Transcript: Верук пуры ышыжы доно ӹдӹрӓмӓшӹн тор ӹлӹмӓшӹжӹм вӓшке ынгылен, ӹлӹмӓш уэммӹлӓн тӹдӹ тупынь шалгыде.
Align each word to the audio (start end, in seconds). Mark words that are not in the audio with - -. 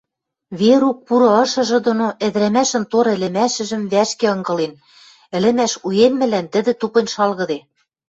Верук 0.59 0.97
пуры 1.07 1.27
ышыжы 1.43 1.77
доно 1.87 2.07
ӹдӹрӓмӓшӹн 2.25 2.83
тор 2.91 3.07
ӹлӹмӓшӹжӹм 3.15 3.83
вӓшке 3.91 4.25
ынгылен, 4.35 4.73
ӹлӹмӓш 5.37 5.73
уэммӹлӓн 5.87 6.45
тӹдӹ 6.53 6.73
тупынь 6.79 7.11
шалгыде. 7.13 7.59